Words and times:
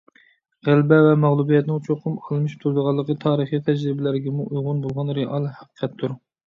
غەلىبە 0.69 0.97
ۋە 1.07 1.11
مەغلۇبىيەتنىڭ 1.23 1.83
چوقۇم 1.89 2.17
ئالمىشىپ 2.23 2.65
تۇرىدىغانلىقى 2.65 3.19
تارىخىي 3.27 3.63
تەجرىبىلەرگىمۇ 3.71 4.49
ئۇيغۇن 4.51 4.85
بولغان 4.89 5.19
رېئال 5.21 5.49
ھەقىقەتتۇر. 5.61 6.23